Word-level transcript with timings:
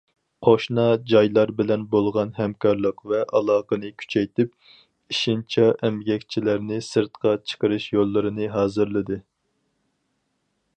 قوشنا 0.45 0.83
جايلار 1.11 1.51
بىلەن 1.59 1.83
بولغان 1.91 2.31
ھەمكارلىق 2.37 3.03
ۋە 3.11 3.19
ئالاقىنى 3.39 3.93
كۈچەيتىپ، 4.03 4.73
ئېشىنچا 5.15 5.69
ئەمگەكچىلەرنى 5.89 6.83
سىرتقا 6.89 7.37
چىقىرىش 7.51 7.89
يوللىرىنى 7.99 8.53
ھازىرلىدى. 8.59 9.23